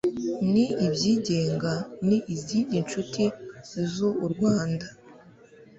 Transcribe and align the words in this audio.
n 0.51 0.53
ibyigenga 0.85 1.71
n 2.07 2.09
izindi 2.35 2.75
nshuti 2.85 3.23
z 3.91 3.93
u 4.25 4.27
rwanda 4.33 4.87